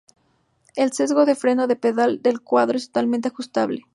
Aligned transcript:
El 0.75 0.93
sesgo 0.93 1.27
de 1.27 1.35
freno 1.35 1.67
de 1.67 1.75
pedal 1.75 2.21
cuadro 2.43 2.75
es 2.75 2.87
totalmente 2.87 3.27
ajustable. 3.27 3.83